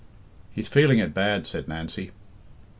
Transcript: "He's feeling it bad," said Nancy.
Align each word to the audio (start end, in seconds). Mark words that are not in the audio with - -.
"He's 0.49 0.67
feeling 0.67 0.97
it 0.97 1.13
bad," 1.13 1.45
said 1.45 1.67
Nancy. 1.67 2.09